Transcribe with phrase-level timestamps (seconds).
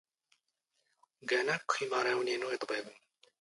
[1.25, 2.89] ⴳⴰⵏ ⴰⴽⴽⵯ ⵉⵎⴰⵔⴰⵡⵏ ⵉⵏⵓ ⵉⴹⴱⵉⴱⵏ.